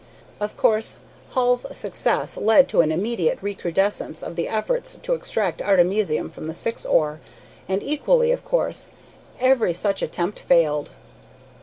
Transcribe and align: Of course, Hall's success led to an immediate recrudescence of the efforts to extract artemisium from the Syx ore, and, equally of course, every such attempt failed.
Of 0.39 0.57
course, 0.57 0.97
Hall's 1.29 1.63
success 1.77 2.35
led 2.35 2.67
to 2.69 2.81
an 2.81 2.91
immediate 2.91 3.37
recrudescence 3.43 4.23
of 4.23 4.35
the 4.35 4.47
efforts 4.47 4.97
to 4.99 5.13
extract 5.13 5.61
artemisium 5.61 6.31
from 6.31 6.47
the 6.47 6.55
Syx 6.55 6.87
ore, 6.87 7.19
and, 7.69 7.83
equally 7.83 8.31
of 8.31 8.43
course, 8.43 8.89
every 9.39 9.73
such 9.73 10.01
attempt 10.01 10.39
failed. 10.39 10.89